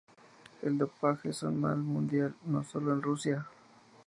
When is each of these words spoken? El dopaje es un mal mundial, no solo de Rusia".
El 0.63 0.79
dopaje 0.79 1.29
es 1.29 1.43
un 1.43 1.61
mal 1.61 1.77
mundial, 1.77 2.33
no 2.47 2.63
solo 2.63 2.95
de 2.95 3.01
Rusia". 3.03 3.45